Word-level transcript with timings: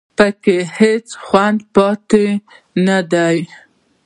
په 0.17 0.27
کې 0.43 0.57
هېڅ 0.77 1.07
خوند 1.25 1.59
پاتې 1.75 2.25
نه 2.85 2.99
دی 3.11 3.37